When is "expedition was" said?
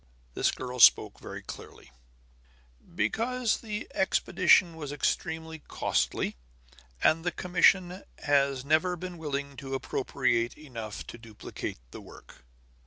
3.93-4.91